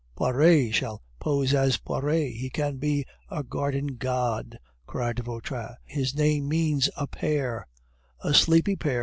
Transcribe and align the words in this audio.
Poiret 0.15 0.73
shall 0.73 1.03
pose 1.19 1.53
as 1.53 1.77
Poiret. 1.77 2.33
He 2.33 2.49
can 2.49 2.77
be 2.77 3.05
a 3.29 3.43
garden 3.43 3.97
god!" 3.97 4.57
cried 4.87 5.19
Vautrin; 5.19 5.75
"his 5.85 6.15
name 6.15 6.47
means 6.49 6.89
a 6.97 7.05
pear" 7.05 7.67
"A 8.23 8.33
sleepy 8.33 8.75
pear!" 8.75 8.99